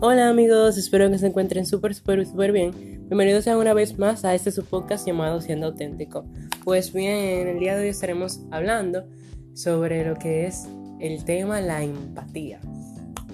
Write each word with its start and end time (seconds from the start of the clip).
Hola 0.00 0.28
amigos, 0.28 0.78
espero 0.78 1.10
que 1.10 1.18
se 1.18 1.26
encuentren 1.26 1.66
súper, 1.66 1.92
súper, 1.92 2.24
súper 2.24 2.52
bien. 2.52 2.70
Bienvenidos 3.08 3.42
sean 3.42 3.56
una 3.56 3.74
vez 3.74 3.98
más 3.98 4.24
a 4.24 4.32
este 4.32 4.52
su 4.52 4.64
podcast 4.64 5.04
llamado 5.04 5.40
Siendo 5.40 5.66
Auténtico. 5.66 6.24
Pues 6.62 6.92
bien, 6.92 7.48
el 7.48 7.58
día 7.58 7.76
de 7.76 7.82
hoy 7.82 7.88
estaremos 7.88 8.38
hablando 8.52 9.08
sobre 9.54 10.04
lo 10.04 10.14
que 10.14 10.46
es 10.46 10.68
el 11.00 11.24
tema 11.24 11.60
la 11.60 11.82
empatía. 11.82 12.60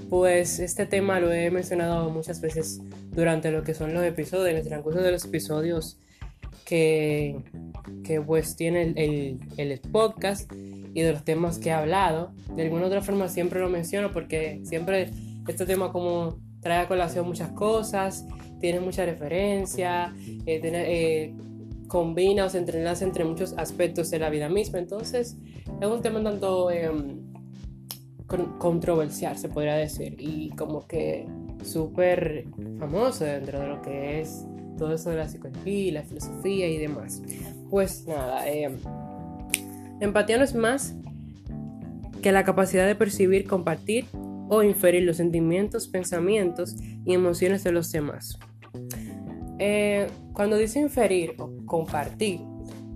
Pues 0.09 0.59
este 0.59 0.87
tema 0.87 1.20
lo 1.20 1.30
he 1.30 1.50
mencionado 1.50 2.09
muchas 2.09 2.41
veces 2.41 2.80
durante 3.10 3.51
lo 3.51 3.62
que 3.62 3.74
son 3.74 3.92
los 3.92 4.02
episodios, 4.02 4.48
en 4.48 4.56
el 4.56 4.66
transcurso 4.66 5.02
de 5.02 5.12
los 5.12 5.27
episodios 5.27 5.98
que, 6.65 7.45
que 8.05 8.23
pues 8.23 8.56
tiene 8.56 8.95
el, 8.96 9.38
el 9.59 9.80
podcast 9.80 10.51
y 10.51 11.02
de 11.02 11.12
los 11.12 11.24
temas 11.27 11.59
que 11.59 11.69
he 11.69 11.73
hablado. 11.73 12.33
De 12.56 12.62
alguna 12.62 12.87
otra 12.87 13.02
forma 13.02 13.28
siempre 13.28 13.60
lo 13.60 13.69
menciono 13.69 14.12
porque 14.15 14.62
siempre 14.65 15.10
este 15.46 15.66
tema 15.66 15.92
como 15.92 16.38
trae 16.64 16.80
a 16.80 16.88
colación 16.88 17.27
muchas 17.27 17.50
cosas, 17.50 18.27
tiene 18.59 18.80
mucha 18.80 19.05
referencia, 19.05 20.14
eh, 20.46 20.60
eh, 20.64 21.34
combina 21.86 22.46
o 22.46 22.48
se 22.48 22.59
entrelaza 22.59 23.05
entre 23.05 23.24
muchos 23.24 23.52
aspectos 23.59 24.10
de 24.10 24.18
la 24.18 24.30
vida 24.30 24.48
misma. 24.48 24.78
Entonces, 24.78 25.36
es 25.80 25.86
un 25.86 26.00
tema 26.00 26.22
tanto 26.22 26.70
em, 26.70 27.20
controversial, 28.58 29.36
se 29.36 29.50
podría 29.50 29.74
decir, 29.74 30.16
y 30.19 30.50
como 30.56 30.86
que 30.86 31.27
súper 31.62 32.46
famoso 32.78 33.24
dentro 33.27 33.60
de 33.60 33.69
lo 33.69 33.83
que 33.83 34.22
es 34.22 34.46
todo 34.78 34.94
eso 34.94 35.10
de 35.10 35.16
la 35.16 35.28
psicología, 35.28 35.92
la 35.92 36.02
filosofía 36.02 36.66
y 36.66 36.78
demás. 36.78 37.22
Pues 37.69 38.06
nada, 38.06 38.48
em, 38.48 38.78
empatía 40.00 40.38
no 40.38 40.44
es 40.44 40.55
más 40.55 40.94
que 42.22 42.33
la 42.33 42.42
capacidad 42.42 42.86
de 42.86 42.94
percibir, 42.94 43.46
compartir 43.46 44.06
o 44.48 44.62
inferir 44.62 45.03
los 45.05 45.17
sentimientos, 45.17 45.89
pensamientos 45.89 46.77
y 47.05 47.14
emociones 47.14 47.64
de 47.64 47.73
los 47.73 47.91
demás. 47.91 48.39
Eh, 49.59 50.09
cuando 50.33 50.56
dice 50.56 50.81
inferir 50.81 51.34
o 51.39 51.51
compartir 51.67 52.41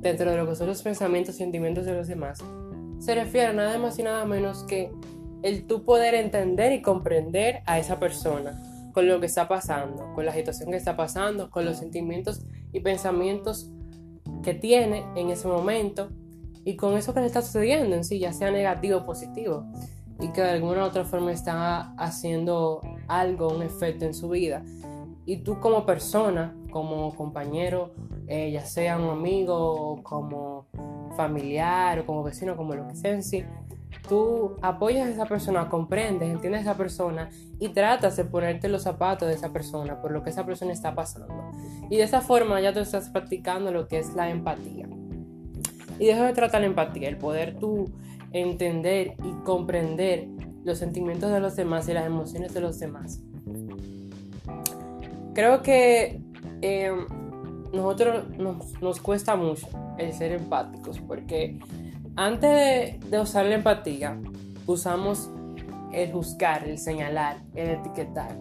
dentro 0.00 0.30
de 0.30 0.36
lo 0.36 0.48
que 0.48 0.56
son 0.56 0.66
los 0.66 0.82
pensamientos 0.82 1.36
y 1.36 1.38
sentimientos 1.38 1.86
de 1.86 1.94
los 1.94 2.08
demás, 2.08 2.40
se 2.98 3.14
refiere 3.14 3.46
a 3.46 3.52
nada 3.52 3.78
más 3.78 3.98
y 3.98 4.02
nada 4.02 4.24
menos 4.24 4.64
que 4.64 4.90
el 5.42 5.66
tú 5.66 5.84
poder 5.84 6.14
entender 6.14 6.72
y 6.72 6.82
comprender 6.82 7.62
a 7.66 7.78
esa 7.78 8.00
persona 8.00 8.60
con 8.92 9.06
lo 9.06 9.20
que 9.20 9.26
está 9.26 9.46
pasando, 9.46 10.12
con 10.14 10.26
la 10.26 10.34
situación 10.34 10.70
que 10.70 10.76
está 10.76 10.96
pasando, 10.96 11.50
con 11.50 11.64
los 11.64 11.78
sentimientos 11.78 12.44
y 12.72 12.80
pensamientos 12.80 13.70
que 14.42 14.54
tiene 14.54 15.04
en 15.14 15.30
ese 15.30 15.46
momento 15.46 16.10
y 16.64 16.76
con 16.76 16.96
eso 16.96 17.14
que 17.14 17.20
le 17.20 17.26
está 17.26 17.42
sucediendo 17.42 17.94
en 17.94 18.04
sí, 18.04 18.18
ya 18.18 18.32
sea 18.32 18.50
negativo 18.50 18.98
o 18.98 19.06
positivo 19.06 19.64
y 20.20 20.28
que 20.28 20.40
de 20.40 20.50
alguna 20.50 20.82
u 20.82 20.86
otra 20.86 21.04
forma 21.04 21.32
está 21.32 21.92
haciendo 21.96 22.80
algo, 23.06 23.48
un 23.48 23.62
efecto 23.62 24.04
en 24.04 24.14
su 24.14 24.28
vida. 24.28 24.62
Y 25.26 25.38
tú 25.38 25.60
como 25.60 25.84
persona, 25.84 26.56
como 26.70 27.14
compañero, 27.14 27.92
eh, 28.26 28.50
ya 28.50 28.64
sea 28.64 28.98
un 28.98 29.10
amigo, 29.10 30.00
como 30.02 30.66
familiar 31.16 32.00
o 32.00 32.06
como 32.06 32.22
vecino, 32.22 32.56
como 32.56 32.74
lo 32.74 32.88
que 32.88 32.94
sea 32.94 33.12
en 33.12 33.22
sí, 33.22 33.44
tú 34.08 34.56
apoyas 34.62 35.06
a 35.06 35.10
esa 35.10 35.26
persona, 35.26 35.68
comprendes, 35.68 36.30
entiendes 36.30 36.60
a 36.60 36.70
esa 36.70 36.76
persona 36.76 37.30
y 37.58 37.68
tratas 37.68 38.16
de 38.16 38.24
ponerte 38.24 38.68
los 38.68 38.82
zapatos 38.82 39.28
de 39.28 39.34
esa 39.34 39.52
persona 39.52 40.00
por 40.00 40.12
lo 40.12 40.22
que 40.22 40.30
esa 40.30 40.44
persona 40.46 40.72
está 40.72 40.94
pasando. 40.94 41.50
Y 41.90 41.96
de 41.96 42.02
esa 42.02 42.20
forma 42.20 42.60
ya 42.60 42.72
tú 42.72 42.80
estás 42.80 43.10
practicando 43.10 43.70
lo 43.70 43.88
que 43.88 43.98
es 43.98 44.14
la 44.14 44.30
empatía. 44.30 44.88
Y 45.98 46.06
de 46.06 46.12
eso 46.12 46.26
se 46.26 46.32
trata 46.32 46.60
la 46.60 46.66
empatía, 46.66 47.08
el 47.08 47.18
poder 47.18 47.58
tú 47.58 47.86
entender 48.32 49.14
y 49.24 49.32
comprender 49.44 50.28
los 50.64 50.78
sentimientos 50.78 51.30
de 51.30 51.40
los 51.40 51.56
demás 51.56 51.88
y 51.88 51.94
las 51.94 52.06
emociones 52.06 52.52
de 52.54 52.60
los 52.60 52.78
demás. 52.78 53.20
Creo 55.34 55.62
que 55.62 56.20
eh, 56.62 56.92
nosotros 57.72 58.24
nos, 58.80 59.00
cuesta 59.00 59.36
mucho 59.36 59.68
el 59.98 60.12
ser 60.12 60.32
empáticos 60.32 61.00
porque 61.00 61.58
antes 62.16 62.98
de, 63.10 63.20
usar 63.20 63.46
la 63.46 63.54
empatía 63.54 64.18
usamos 64.66 65.30
el 65.92 66.12
juzgar, 66.12 66.68
el 66.68 66.78
señalar, 66.78 67.38
el 67.54 67.70
etiquetar. 67.70 68.36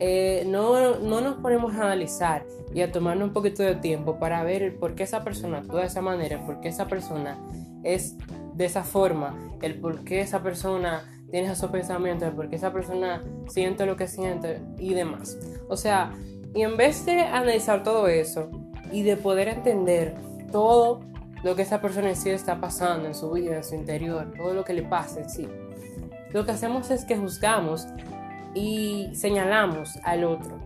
Eh, 0.00 0.44
no, 0.48 0.98
no, 0.98 1.20
nos 1.20 1.36
ponemos 1.36 1.74
a 1.74 1.82
analizar 1.82 2.44
y 2.74 2.80
a 2.80 2.90
tomarnos 2.90 3.28
un 3.28 3.32
poquito 3.32 3.62
de 3.62 3.76
tiempo 3.76 4.18
para 4.18 4.42
ver 4.42 4.78
por 4.78 4.94
qué 4.94 5.04
esa 5.04 5.22
persona 5.22 5.58
actúa 5.58 5.80
de 5.80 5.86
esa 5.86 6.00
manera, 6.00 6.44
por 6.44 6.60
qué 6.60 6.68
esa 6.68 6.86
persona 6.86 7.38
es 7.84 8.16
de 8.54 8.64
esa 8.64 8.84
forma, 8.84 9.36
el 9.62 9.80
por 9.80 10.04
qué 10.04 10.20
esa 10.20 10.42
persona 10.42 11.10
tiene 11.30 11.50
esos 11.50 11.70
pensamientos, 11.70 12.28
el 12.28 12.34
por 12.34 12.48
qué 12.48 12.56
esa 12.56 12.72
persona 12.72 13.22
siente 13.48 13.86
lo 13.86 13.96
que 13.96 14.06
siente 14.06 14.60
y 14.78 14.94
demás. 14.94 15.38
O 15.68 15.76
sea, 15.76 16.12
y 16.54 16.62
en 16.62 16.76
vez 16.76 17.04
de 17.04 17.20
analizar 17.22 17.82
todo 17.82 18.08
eso 18.08 18.50
y 18.92 19.02
de 19.02 19.16
poder 19.16 19.48
entender 19.48 20.14
todo 20.52 21.00
lo 21.42 21.56
que 21.56 21.62
esa 21.62 21.80
persona 21.80 22.10
en 22.10 22.16
sí 22.16 22.30
está 22.30 22.60
pasando 22.60 23.08
en 23.08 23.14
su 23.14 23.30
vida, 23.32 23.56
en 23.56 23.64
su 23.64 23.74
interior, 23.74 24.32
todo 24.36 24.54
lo 24.54 24.64
que 24.64 24.72
le 24.72 24.82
pasa 24.82 25.20
en 25.20 25.28
sí, 25.28 25.48
lo 26.32 26.44
que 26.44 26.52
hacemos 26.52 26.90
es 26.90 27.04
que 27.04 27.16
juzgamos 27.16 27.86
y 28.54 29.10
señalamos 29.14 29.98
al 30.04 30.24
otro 30.24 30.64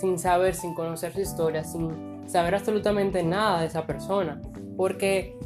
sin 0.00 0.18
saber, 0.18 0.54
sin 0.54 0.74
conocer 0.74 1.12
su 1.12 1.20
historia, 1.20 1.62
sin 1.64 2.28
saber 2.28 2.54
absolutamente 2.54 3.22
nada 3.22 3.60
de 3.60 3.66
esa 3.66 3.86
persona. 3.86 4.40
Porque 4.76 5.36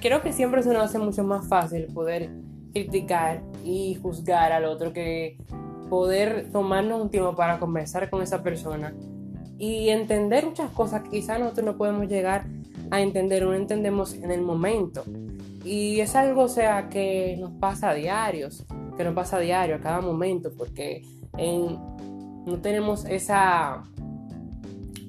creo 0.00 0.22
que 0.22 0.32
siempre 0.32 0.62
se 0.62 0.72
nos 0.72 0.84
hace 0.84 0.98
mucho 0.98 1.24
más 1.24 1.48
fácil 1.48 1.86
poder 1.86 2.30
criticar 2.72 3.42
y 3.64 3.96
juzgar 4.00 4.52
al 4.52 4.64
otro 4.64 4.92
que 4.92 5.38
poder 5.88 6.50
tomarnos 6.52 7.02
un 7.02 7.10
tiempo 7.10 7.34
para 7.34 7.58
conversar 7.58 8.10
con 8.10 8.22
esa 8.22 8.42
persona 8.42 8.94
y 9.58 9.88
entender 9.90 10.46
muchas 10.46 10.70
cosas 10.70 11.02
que 11.02 11.10
quizás 11.10 11.38
nosotros 11.38 11.66
no 11.66 11.76
podemos 11.76 12.08
llegar 12.08 12.46
a 12.90 13.00
entender 13.00 13.44
o 13.44 13.50
no 13.50 13.54
entendemos 13.54 14.14
en 14.14 14.30
el 14.30 14.40
momento. 14.40 15.04
Y 15.64 16.00
es 16.00 16.16
algo, 16.16 16.44
o 16.44 16.48
sea, 16.48 16.88
que 16.88 17.36
nos 17.38 17.52
pasa 17.52 17.90
a 17.90 17.94
diarios, 17.94 18.64
que 18.96 19.04
nos 19.04 19.14
pasa 19.14 19.36
a 19.36 19.40
diario, 19.40 19.76
a 19.76 19.80
cada 19.80 20.00
momento, 20.00 20.50
porque 20.56 21.02
no 21.36 22.58
tenemos 22.62 23.04
esa, 23.04 23.84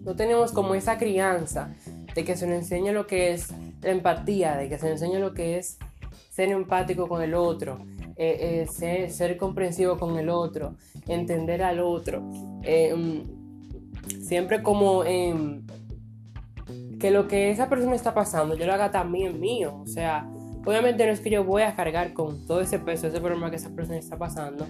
no 0.03 0.15
tenemos 0.15 0.51
como 0.51 0.75
esa 0.75 0.97
crianza 0.97 1.73
de 2.13 2.25
que 2.25 2.35
se 2.35 2.45
nos 2.45 2.57
enseñe 2.57 2.91
lo 2.91 3.07
que 3.07 3.33
es 3.33 3.53
la 3.81 3.91
empatía, 3.91 4.55
de 4.57 4.69
que 4.69 4.77
se 4.77 4.89
enseñe 4.89 5.19
lo 5.19 5.33
que 5.33 5.57
es 5.57 5.77
ser 6.29 6.49
empático 6.49 7.07
con 7.07 7.21
el 7.21 7.33
otro, 7.33 7.85
eh, 8.15 8.67
eh, 8.81 9.09
ser, 9.09 9.37
comprensivo 9.37 9.97
con 9.97 10.17
el 10.17 10.29
otro, 10.29 10.75
entender 11.07 11.63
al 11.63 11.79
otro. 11.79 12.21
Mm, 12.21 13.41
siempre 14.21 14.63
como 14.63 15.03
em, 15.03 15.65
que 16.99 17.11
lo 17.11 17.27
que 17.27 17.49
esa 17.49 17.67
persona 17.67 17.95
está 17.95 18.13
pasando, 18.13 18.55
yo 18.55 18.65
lo 18.65 18.73
haga 18.73 18.91
también 18.91 19.39
mío. 19.39 19.81
O 19.81 19.87
sea, 19.87 20.29
obviamente 20.65 21.05
no 21.05 21.11
es 21.11 21.19
que 21.19 21.29
yo 21.29 21.43
voy 21.43 21.63
a 21.63 21.75
cargar 21.75 22.13
con 22.13 22.45
todo 22.45 22.61
ese 22.61 22.79
peso, 22.79 23.07
ese 23.07 23.19
problema 23.19 23.49
que 23.49 23.57
esa 23.57 23.71
persona 23.71 23.97
está 23.97 24.17
pasando, 24.17 24.67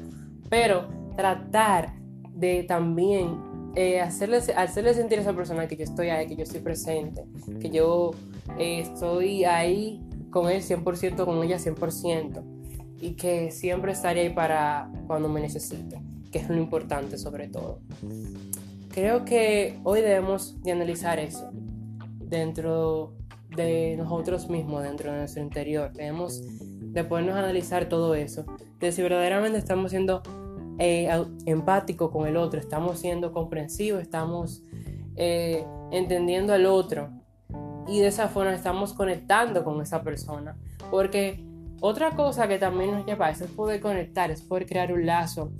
pero 0.49 0.87
tratar 1.15 1.93
de 2.33 2.63
también 2.63 3.50
eh, 3.75 4.01
hacerle, 4.01 4.37
hacerle 4.37 4.93
sentir 4.93 5.19
a 5.19 5.21
esa 5.21 5.33
persona 5.33 5.67
que 5.67 5.77
yo 5.77 5.83
estoy 5.83 6.09
ahí, 6.09 6.27
que 6.27 6.35
yo 6.35 6.43
estoy 6.43 6.59
presente, 6.61 7.25
que 7.59 7.69
yo 7.69 8.11
eh, 8.57 8.81
estoy 8.81 9.45
ahí 9.45 10.01
con 10.29 10.49
él 10.49 10.61
100%, 10.61 11.25
con 11.25 11.43
ella 11.43 11.57
100%, 11.57 12.43
y 12.99 13.13
que 13.13 13.51
siempre 13.51 13.93
estaré 13.93 14.21
ahí 14.21 14.29
para 14.29 14.91
cuando 15.07 15.29
me 15.29 15.41
necesite, 15.41 16.01
que 16.31 16.39
es 16.39 16.49
lo 16.49 16.57
importante 16.57 17.17
sobre 17.17 17.47
todo. 17.47 17.79
Creo 18.89 19.23
que 19.23 19.79
hoy 19.83 20.01
debemos 20.01 20.61
de 20.63 20.71
analizar 20.73 21.19
eso 21.19 21.49
dentro 22.19 23.15
de 23.55 23.95
nosotros 23.97 24.49
mismos, 24.49 24.83
dentro 24.83 25.11
de 25.11 25.19
nuestro 25.19 25.41
interior. 25.41 25.91
Debemos 25.93 26.41
de 26.69 27.03
podernos 27.03 27.35
analizar 27.35 27.87
todo 27.87 28.15
eso, 28.15 28.45
de 28.79 28.91
si 28.91 29.01
verdaderamente 29.01 29.57
estamos 29.57 29.91
siendo 29.91 30.23
eh, 30.79 31.09
empático 31.45 32.11
con 32.11 32.27
el 32.27 32.37
otro, 32.37 32.59
estamos 32.59 32.99
siendo 32.99 33.31
comprensivos, 33.31 34.01
estamos 34.01 34.63
eh, 35.15 35.65
entendiendo 35.91 36.53
al 36.53 36.65
otro. 36.65 37.09
Y 37.87 37.99
de 37.99 38.07
esa 38.07 38.27
forma 38.27 38.53
estamos 38.53 38.93
conectando 38.93 39.63
con 39.63 39.81
esa 39.81 40.03
persona. 40.03 40.57
Porque 40.89 41.43
otra 41.81 42.11
cosa 42.11 42.47
que 42.47 42.59
también 42.59 42.91
nos 42.91 43.05
lleva 43.05 43.27
a 43.27 43.29
eso 43.31 43.45
es 43.45 43.51
poder 43.51 43.81
conectar, 43.81 44.31
es 44.31 44.41
poder 44.41 44.65
crear 44.65 44.93
un 44.93 45.05
lazo, 45.05 45.51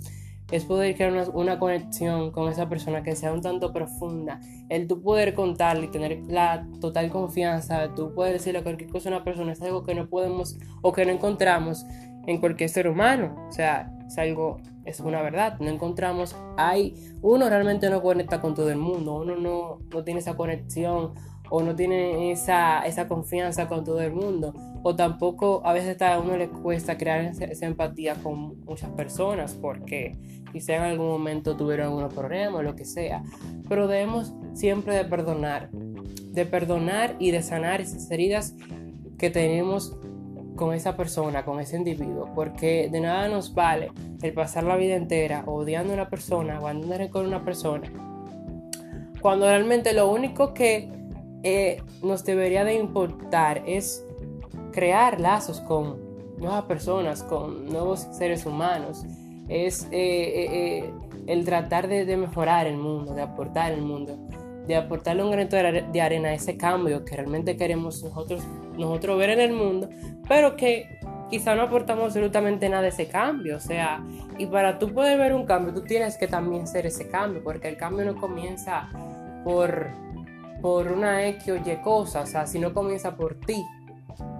es 0.52 0.64
poder 0.64 0.94
crear 0.94 1.30
una, 1.34 1.58
conexión 1.58 2.30
con 2.30 2.48
esa 2.48 2.68
persona 2.68 3.02
que 3.02 3.16
sea 3.16 3.32
un 3.32 3.40
tanto 3.40 3.72
profunda, 3.72 4.38
el 4.68 4.86
tú 4.86 5.02
poder 5.02 5.34
contarle 5.34 5.86
y 5.86 5.88
tener 5.88 6.20
la 6.28 6.68
total 6.80 7.10
confianza, 7.10 7.92
tú 7.94 8.14
poder 8.14 8.34
decirle 8.34 8.62
cualquier 8.62 8.90
cosa 8.90 9.08
a 9.08 9.16
una 9.16 9.24
persona 9.24 9.52
es 9.52 9.62
algo 9.62 9.82
que 9.82 9.94
no 9.94 10.08
podemos 10.08 10.58
o 10.82 10.92
que 10.92 11.06
no 11.06 11.12
encontramos 11.12 11.86
en 12.26 12.38
cualquier 12.38 12.68
ser 12.68 12.86
humano, 12.86 13.34
o 13.48 13.52
sea, 13.52 13.92
es 14.12 14.18
algo 14.18 14.58
es 14.84 15.00
una 15.00 15.22
verdad, 15.22 15.58
no 15.60 15.68
encontramos, 15.68 16.36
hay, 16.56 16.94
uno 17.22 17.48
realmente 17.48 17.88
no 17.88 18.02
conecta 18.02 18.40
con 18.40 18.54
todo 18.54 18.70
el 18.70 18.78
mundo, 18.78 19.14
uno 19.14 19.36
no, 19.36 19.78
no 19.92 20.04
tiene 20.04 20.20
esa 20.20 20.36
conexión 20.36 21.12
o 21.50 21.62
no 21.62 21.76
tienen 21.76 22.18
esa, 22.22 22.80
esa 22.80 23.06
confianza 23.06 23.68
con 23.68 23.84
todo 23.84 24.00
el 24.00 24.12
mundo, 24.12 24.54
o 24.82 24.96
tampoco 24.96 25.62
a 25.64 25.72
veces 25.72 26.00
a 26.02 26.18
uno 26.18 26.36
le 26.36 26.48
cuesta 26.48 26.98
crear 26.98 27.20
esa, 27.20 27.66
empatía 27.66 28.14
con 28.16 28.60
muchas 28.64 28.90
personas 28.90 29.54
porque 29.54 30.18
quizá 30.52 30.76
en 30.76 30.82
algún 30.82 31.08
momento 31.08 31.56
tuvieron 31.56 31.88
algunos 31.88 32.12
problemas 32.12 32.60
o 32.60 32.62
lo 32.62 32.74
que 32.74 32.84
sea, 32.84 33.22
pero 33.68 33.86
debemos 33.86 34.34
siempre 34.54 34.96
de 34.96 35.04
perdonar, 35.04 35.70
de 35.70 36.44
perdonar 36.46 37.16
y 37.18 37.30
de 37.30 37.42
sanar 37.42 37.80
esas 37.80 38.10
heridas 38.10 38.54
que 39.18 39.30
tenemos 39.30 39.96
con 40.56 40.74
esa 40.74 40.96
persona, 40.96 41.44
con 41.44 41.60
ese 41.60 41.76
individuo, 41.76 42.30
porque 42.34 42.88
de 42.90 43.00
nada 43.00 43.28
nos 43.28 43.54
vale 43.54 43.90
el 44.22 44.32
pasar 44.32 44.64
la 44.64 44.76
vida 44.76 44.94
entera 44.94 45.44
odiando 45.46 45.92
a 45.92 45.96
una 45.96 46.08
persona 46.08 46.60
o 46.60 46.66
andando 46.66 47.10
con 47.10 47.26
una 47.26 47.44
persona, 47.44 47.90
cuando 49.20 49.46
realmente 49.46 49.92
lo 49.92 50.10
único 50.10 50.52
que 50.52 50.90
eh, 51.44 51.82
nos 52.02 52.24
debería 52.24 52.64
de 52.64 52.74
importar 52.74 53.62
es 53.66 54.04
crear 54.72 55.20
lazos 55.20 55.60
con 55.60 56.12
nuevas 56.38 56.64
personas, 56.64 57.22
con 57.22 57.66
nuevos 57.66 58.00
seres 58.12 58.44
humanos, 58.46 59.04
es 59.48 59.86
eh, 59.90 60.80
eh, 60.82 60.94
el 61.26 61.44
tratar 61.44 61.88
de, 61.88 62.16
mejorar 62.16 62.66
el 62.66 62.76
mundo, 62.76 63.14
de 63.14 63.22
aportar 63.22 63.72
el 63.72 63.82
mundo, 63.82 64.18
de 64.66 64.76
aportarle 64.76 65.24
un 65.24 65.30
granito 65.30 65.56
de 65.56 66.00
arena 66.00 66.28
a 66.28 66.34
ese 66.34 66.56
cambio 66.56 67.04
que 67.04 67.16
realmente 67.16 67.56
queremos 67.56 68.02
nosotros, 68.02 68.42
nosotros 68.76 69.18
ver 69.18 69.30
en 69.30 69.40
el 69.40 69.52
mundo, 69.52 69.88
pero 70.28 70.56
que 70.56 71.00
quizá 71.32 71.54
no 71.54 71.62
aportamos 71.62 72.04
absolutamente 72.04 72.68
nada 72.68 72.82
de 72.82 72.88
ese 72.88 73.08
cambio. 73.08 73.56
O 73.56 73.60
sea, 73.60 74.04
y 74.38 74.46
para 74.46 74.78
tú 74.78 74.92
poder 74.92 75.18
ver 75.18 75.32
un 75.32 75.46
cambio, 75.46 75.72
tú 75.72 75.82
tienes 75.82 76.16
que 76.18 76.28
también 76.28 76.66
ser 76.66 76.86
ese 76.86 77.08
cambio, 77.08 77.42
porque 77.42 77.68
el 77.68 77.76
cambio 77.76 78.04
no 78.04 78.20
comienza 78.20 78.90
por, 79.42 79.88
por 80.60 80.92
una 80.92 81.26
X 81.28 81.48
o 81.48 81.56
Y 81.56 81.76
cosa, 81.82 82.20
o 82.20 82.26
sea, 82.26 82.46
si 82.46 82.58
no 82.58 82.74
comienza 82.74 83.16
por 83.16 83.34
ti. 83.34 83.64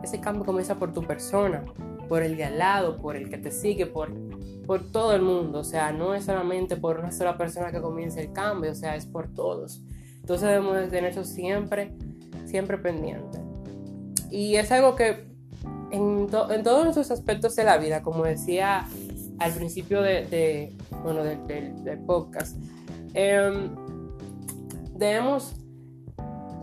Ese 0.03 0.21
cambio 0.21 0.45
comienza 0.45 0.75
por 0.75 0.93
tu 0.93 1.03
persona, 1.03 1.65
por 2.09 2.23
el 2.23 2.37
de 2.37 2.45
al 2.45 2.59
lado, 2.59 2.99
por 2.99 3.17
el 3.17 3.31
que 3.31 3.39
te 3.39 3.51
sigue, 3.51 3.87
por, 3.87 4.13
por 4.67 4.91
todo 4.93 5.15
el 5.15 5.23
mundo. 5.23 5.61
O 5.61 5.65
sea, 5.65 5.93
no 5.93 6.15
es 6.15 6.27
solamente 6.27 6.77
por 6.77 6.99
una 6.99 7.11
sola 7.11 7.39
persona 7.39 7.73
que 7.73 7.81
comienza 7.81 8.21
el 8.21 8.33
cambio, 8.33 8.73
o 8.73 8.75
sea, 8.75 8.97
es 8.97 9.07
por 9.07 9.33
todos. 9.33 9.83
Entonces 10.23 10.49
debemos 10.49 10.89
tener 10.89 11.11
eso 11.11 11.25
siempre, 11.25 11.93
siempre 12.47 12.79
pendiente. 12.79 13.39
Y 14.31 14.55
es 14.57 14.73
algo 14.73 14.95
que 14.95 15.27
en, 15.91 16.29
todos 16.29 16.85
nuestros 16.85 17.11
aspectos 17.11 17.55
de 17.57 17.65
la 17.65 17.77
vida, 17.77 18.03
como 18.03 18.25
decía 18.25 18.87
al 19.39 19.53
principio 19.53 20.01
de, 20.01 20.73
bueno, 21.03 21.23
del 21.25 21.99
podcast, 22.07 22.57
eh, 23.15 23.71
debemos 24.95 25.57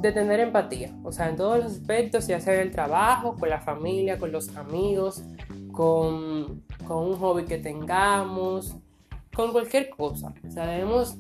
de 0.01 0.13
tener 0.13 0.39
empatía, 0.39 0.97
o 1.03 1.12
sea, 1.12 1.29
en 1.29 1.35
todos 1.35 1.62
los 1.62 1.73
aspectos, 1.73 2.25
ya 2.27 2.39
sea 2.39 2.55
en 2.55 2.62
el 2.62 2.71
trabajo, 2.71 3.35
con 3.35 3.50
la 3.50 3.59
familia, 3.59 4.17
con 4.17 4.31
los 4.31 4.55
amigos, 4.55 5.23
con, 5.73 6.63
con 6.88 7.05
un 7.05 7.17
hobby 7.17 7.44
que 7.44 7.57
tengamos, 7.57 8.77
con 9.35 9.51
cualquier 9.51 9.89
cosa. 9.89 10.33
O 10.47 10.51
sea, 10.51 10.65
debemos 10.67 11.17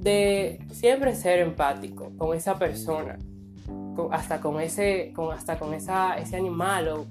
de 0.00 0.60
siempre 0.70 1.14
ser 1.14 1.40
empático 1.40 2.12
con 2.16 2.36
esa 2.36 2.58
persona, 2.58 3.18
hasta 4.10 4.40
con 4.40 4.60
ese, 4.60 5.12
con, 5.14 5.32
hasta 5.32 5.58
con 5.58 5.74
esa, 5.74 6.16
ese 6.18 6.36
animal 6.36 6.88
o 6.88 7.06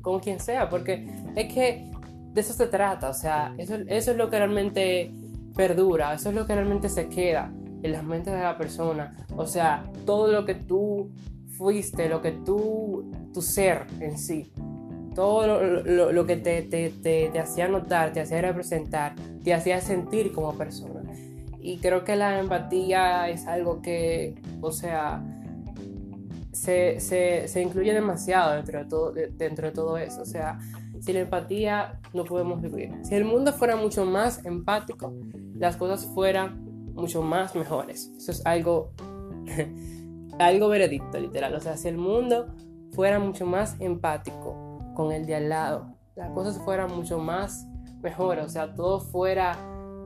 con 0.00 0.20
quien 0.20 0.40
sea, 0.40 0.68
porque 0.68 1.08
es 1.36 1.52
que 1.52 1.88
de 2.32 2.40
eso 2.40 2.52
se 2.52 2.66
trata, 2.66 3.10
o 3.10 3.14
sea, 3.14 3.54
eso, 3.58 3.76
eso 3.86 4.10
es 4.10 4.16
lo 4.16 4.28
que 4.28 4.38
realmente 4.38 5.12
perdura, 5.54 6.14
eso 6.14 6.30
es 6.30 6.34
lo 6.34 6.46
que 6.46 6.54
realmente 6.54 6.88
se 6.88 7.08
queda 7.08 7.52
en 7.82 7.92
las 7.92 8.04
mentes 8.04 8.32
de 8.32 8.40
la 8.40 8.56
persona. 8.56 9.14
O 9.36 9.46
sea, 9.46 9.84
todo 10.06 10.32
lo 10.32 10.44
que 10.44 10.54
tú 10.54 11.10
fuiste, 11.56 12.08
lo 12.08 12.22
que 12.22 12.32
tú, 12.32 13.12
tu 13.32 13.42
ser 13.42 13.86
en 14.00 14.18
sí, 14.18 14.52
todo 15.14 15.46
lo, 16.12 16.26
que 16.26 16.36
te, 16.36 16.62
te, 16.62 16.90
te, 16.90 17.38
hacía 17.38 17.68
notar, 17.68 18.12
te 18.12 18.20
hacía 18.20 18.40
representar, 18.40 19.14
te 19.44 19.52
hacía 19.52 19.80
sentir 19.80 20.32
como 20.32 20.56
persona. 20.56 21.01
Y 21.62 21.78
creo 21.78 22.04
que 22.04 22.16
la 22.16 22.40
empatía 22.40 23.28
es 23.28 23.46
algo 23.46 23.80
que, 23.82 24.34
o 24.60 24.72
sea, 24.72 25.22
se, 26.52 26.98
se, 27.00 27.46
se 27.46 27.62
incluye 27.62 27.94
demasiado 27.94 28.54
dentro 28.54 29.12
de, 29.12 29.70
todo, 29.70 29.96
eso. 29.96 30.22
O 30.22 30.26
sea, 30.26 30.58
sin 31.00 31.16
empatía 31.16 32.00
no 32.12 32.24
podemos 32.24 32.60
vivir. 32.60 32.92
Si 33.02 33.14
el 33.14 33.24
mundo 33.24 33.52
fuera 33.52 33.76
mucho 33.76 34.04
más 34.04 34.44
empático, 34.44 35.14
las 35.54 35.76
cosas 35.76 36.04
fueran 36.06 36.64
mucho 36.94 37.22
más 37.22 37.54
mejores. 37.54 38.10
Eso 38.16 38.32
es 38.32 38.44
algo, 38.44 38.92
algo 40.40 40.68
veredicto, 40.68 41.20
literal. 41.20 41.54
O 41.54 41.60
sea, 41.60 41.76
si 41.76 41.86
el 41.86 41.96
mundo 41.96 42.54
fuera 42.90 43.20
mucho 43.20 43.46
más 43.46 43.76
empático 43.78 44.78
con 44.94 45.12
el 45.12 45.26
de 45.26 45.36
al 45.36 45.48
lado, 45.48 45.96
las 46.16 46.30
cosas 46.32 46.58
fueran 46.58 46.94
mucho 46.94 47.18
más 47.18 47.66
mejores, 48.02 48.44
o 48.44 48.48
sea, 48.48 48.74
todo 48.74 49.00
fuera, 49.00 49.56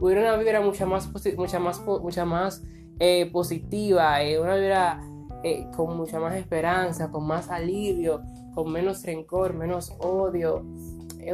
hubiera 0.01 0.21
una 0.23 0.37
vibra 0.37 0.61
mucha 0.61 0.87
más, 0.87 1.09
mucha 1.37 1.59
más, 1.59 1.81
mucha 1.85 2.25
más 2.25 2.63
eh, 2.99 3.31
positiva, 3.31 4.23
eh, 4.23 4.41
una 4.41 4.57
vibra 4.57 5.01
eh, 5.43 5.67
con 5.77 5.97
mucha 5.97 6.19
más 6.19 6.35
esperanza, 6.35 7.11
con 7.11 7.27
más 7.27 7.51
alivio, 7.51 8.23
con 8.55 8.73
menos 8.73 9.03
rencor, 9.05 9.55
menos 9.55 9.95
odio, 9.99 10.65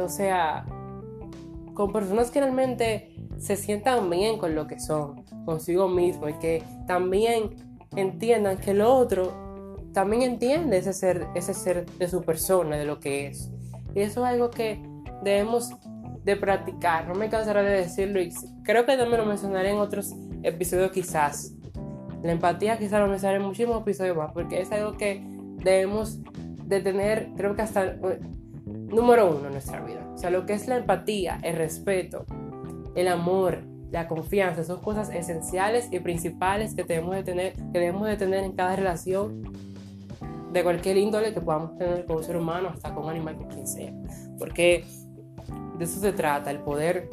o 0.01 0.09
sea, 0.09 0.65
con 1.73 1.91
personas 1.91 2.31
que 2.31 2.39
realmente 2.41 3.15
se 3.37 3.55
sientan 3.55 4.09
bien 4.09 4.37
con 4.37 4.55
lo 4.55 4.67
que 4.67 4.79
son, 4.79 5.23
consigo 5.45 5.87
mismo 5.87 6.29
y 6.29 6.33
que 6.33 6.63
también 6.87 7.55
entiendan 7.95 8.57
que 8.57 8.71
el 8.71 8.81
otro 8.81 9.43
también 9.93 10.23
entiende 10.23 10.77
ese 10.77 10.93
ser, 10.93 11.27
ese 11.35 11.53
ser 11.53 11.85
de 11.85 12.07
su 12.07 12.23
persona, 12.23 12.77
de 12.77 12.85
lo 12.85 12.99
que 12.99 13.27
es. 13.27 13.51
Y 13.95 14.01
eso 14.01 14.25
es 14.25 14.31
algo 14.31 14.49
que 14.49 14.81
debemos 15.23 15.71
de 16.23 16.35
practicar. 16.35 17.07
No 17.07 17.15
me 17.15 17.29
cansaré 17.29 17.63
de 17.63 17.77
decirlo 17.77 18.21
y 18.21 18.31
creo 18.63 18.85
que 18.85 18.97
también 18.97 19.21
lo 19.21 19.25
mencionaré 19.25 19.71
en 19.71 19.77
otros 19.77 20.13
episodios 20.43 20.91
quizás. 20.91 21.53
La 22.23 22.31
empatía 22.31 22.77
quizás 22.77 23.01
lo 23.01 23.07
mencionaré 23.07 23.39
en 23.39 23.45
muchísimos 23.45 23.81
episodios 23.81 24.15
más 24.15 24.31
porque 24.31 24.61
es 24.61 24.71
algo 24.71 24.95
que 24.97 25.21
debemos 25.63 26.19
de 26.65 26.81
tener, 26.81 27.29
creo 27.35 27.55
que 27.55 27.61
hasta 27.61 27.85
eh, 27.85 28.19
número 28.65 29.29
uno 29.29 29.47
en 29.47 29.51
nuestra 29.51 29.81
vida. 29.81 30.09
O 30.13 30.17
sea, 30.17 30.29
lo 30.29 30.45
que 30.45 30.53
es 30.53 30.67
la 30.67 30.77
empatía, 30.77 31.39
el 31.43 31.57
respeto, 31.57 32.25
el 32.95 33.07
amor, 33.07 33.63
la 33.91 34.07
confianza, 34.07 34.63
son 34.63 34.81
cosas 34.81 35.09
esenciales 35.09 35.89
y 35.91 35.99
principales 35.99 36.73
que 36.73 36.83
debemos 36.83 37.15
de 37.15 37.23
tener, 37.23 37.53
que 37.53 37.79
debemos 37.79 38.07
de 38.07 38.17
tener 38.17 38.43
en 38.43 38.53
cada 38.53 38.75
relación 38.75 39.43
de 40.51 40.63
cualquier 40.63 40.97
índole 40.97 41.33
que 41.33 41.41
podamos 41.41 41.75
tener 41.77 42.05
con 42.05 42.17
un 42.17 42.23
ser 42.23 42.37
humano, 42.37 42.69
hasta 42.69 42.93
con 42.93 43.05
un 43.05 43.09
animal, 43.09 43.35
con 43.35 43.47
quien 43.47 43.67
sea. 43.67 43.91
Porque 44.37 44.85
de 45.77 45.85
eso 45.85 45.99
se 45.99 46.13
trata, 46.13 46.51
el 46.51 46.59
poder, 46.59 47.09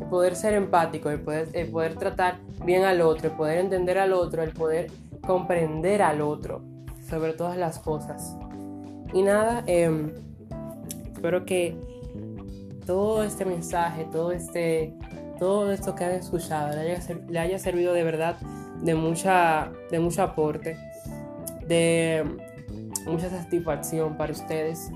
el 0.00 0.06
poder 0.08 0.36
ser 0.36 0.54
empático, 0.54 1.10
el 1.10 1.20
poder, 1.20 1.48
el 1.52 1.68
poder 1.70 1.96
tratar 1.96 2.38
bien 2.64 2.84
al 2.84 3.00
otro, 3.00 3.28
el 3.28 3.36
poder 3.36 3.58
entender 3.58 3.98
al 3.98 4.12
otro, 4.12 4.42
el 4.42 4.52
poder 4.52 4.90
comprender 5.26 6.02
al 6.02 6.20
otro 6.20 6.62
sobre 7.08 7.32
todas 7.32 7.56
las 7.56 7.78
cosas. 7.78 8.36
Y 9.12 9.22
nada, 9.22 9.62
em, 9.66 10.12
espero 11.12 11.44
que 11.44 11.76
todo 12.86 13.24
este 13.24 13.44
mensaje, 13.44 14.06
todo 14.10 14.32
este 14.32 14.94
todo 15.38 15.70
esto 15.70 15.94
que 15.94 16.04
han 16.04 16.12
escuchado 16.12 16.74
le 16.74 17.38
haya, 17.38 17.58
servido 17.58 17.92
de 17.92 18.04
verdad 18.04 18.36
de 18.82 18.94
mucha 18.94 19.70
de 19.90 20.00
mucho 20.00 20.22
aporte, 20.22 20.78
de 21.66 22.24
mucha 23.06 23.28
satisfacción 23.28 24.16
para 24.16 24.32
ustedes 24.32 24.90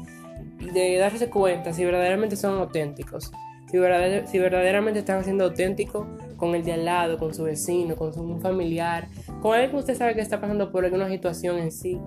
de 0.61 0.97
darse 0.99 1.29
cuenta 1.31 1.73
si 1.73 1.85
verdaderamente 1.85 2.37
son 2.37 2.59
auténticos, 2.59 3.33
si, 3.71 3.79
si 4.27 4.39
verdaderamente 4.39 5.01
están 5.01 5.25
siendo 5.25 5.45
auténticos 5.45 6.07
con 6.37 6.55
el 6.55 6.65
de 6.65 6.73
al 6.73 6.85
lado, 6.85 7.19
con 7.19 7.35
su 7.35 7.45
vecino, 7.45 7.97
con 7.97 8.13
su 8.13 8.39
familiar, 8.41 9.09
con 9.41 9.55
alguien 9.55 9.71
que 9.71 9.77
usted 9.77 9.97
sabe 9.97 10.15
que 10.15 10.21
está 10.21 10.41
pasando 10.41 10.71
por 10.71 10.85
alguna 10.85 11.09
situación 11.09 11.59
en 11.59 11.73
sí 11.73 11.99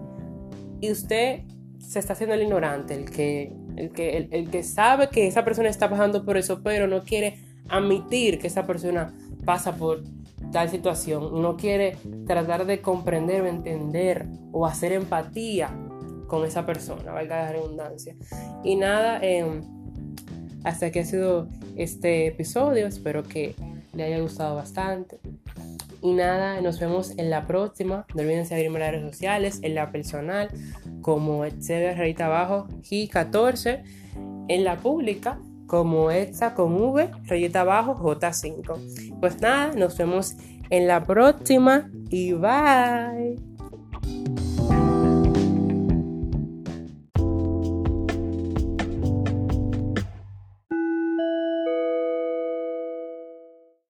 y 0.81 0.91
usted 0.91 1.41
se 1.79 1.99
está 1.99 2.13
haciendo 2.13 2.35
el 2.35 2.43
ignorante, 2.43 2.95
el 2.95 3.09
que 3.09 3.53
el 3.77 3.91
que, 3.91 4.29
el, 4.31 4.49
que 4.49 4.63
sabe 4.63 5.09
que 5.09 5.27
esa 5.27 5.43
persona 5.43 5.69
está 5.69 5.89
pasando 5.89 6.25
por 6.25 6.37
eso, 6.37 6.61
pero 6.63 6.87
no 6.87 7.03
quiere 7.03 7.39
admitir 7.69 8.39
que 8.39 8.47
esa 8.47 8.65
persona 8.65 9.13
pasa 9.45 9.75
por 9.75 10.03
tal 10.51 10.69
situación, 10.69 11.41
no 11.41 11.57
quiere 11.57 11.97
tratar 12.27 12.65
de 12.65 12.81
comprender 12.81 13.41
o 13.41 13.47
entender 13.47 14.27
o 14.51 14.65
hacer 14.65 14.91
empatía 14.91 15.75
con 16.27 16.45
esa 16.45 16.65
persona, 16.65 17.11
valga 17.11 17.43
la 17.43 17.51
redundancia. 17.51 18.15
Y 18.63 18.75
nada, 18.75 19.19
em, 19.21 19.61
hasta 20.63 20.87
aquí 20.87 20.99
ha 20.99 21.05
sido 21.05 21.47
este 21.75 22.27
episodio, 22.27 22.87
espero 22.87 23.23
que 23.23 23.55
le 23.93 24.03
haya 24.03 24.19
gustado 24.19 24.55
bastante. 24.55 25.19
Y 26.01 26.11
nada, 26.11 26.59
nos 26.59 26.79
vemos 26.79 27.17
en 27.17 27.29
la 27.29 27.47
próxima. 27.47 28.05
No 28.13 28.23
olviden 28.23 28.45
seguirme 28.45 28.75
en 28.75 28.81
las 28.81 28.91
redes 28.91 29.11
sociales, 29.11 29.59
en 29.61 29.75
la 29.75 29.89
personal, 29.89 30.49
como 31.01 31.45
Excel 31.45 31.97
rayita 31.97 32.25
abajo, 32.25 32.67
G14. 32.81 33.83
En 34.49 34.65
la 34.65 34.75
pública, 34.75 35.39
como 35.65 36.11
Exa 36.11 36.53
con 36.55 36.75
V, 36.75 37.09
rayita 37.23 37.61
abajo, 37.61 37.95
J5. 37.95 39.19
Pues 39.19 39.39
nada, 39.39 39.73
nos 39.73 39.97
vemos 39.97 40.35
en 40.69 40.87
la 40.87 41.03
próxima 41.05 41.89
y 42.09 42.33
bye. 42.33 43.52